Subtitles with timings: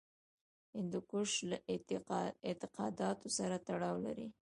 [0.75, 1.57] هندوکش له
[2.47, 4.27] اعتقاداتو سره تړاو لري.